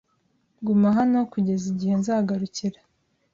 Guma 0.65 0.87
hano 0.97 1.19
kugeza 1.31 1.65
igihe 1.73 1.93
nzagarukira. 2.01 2.79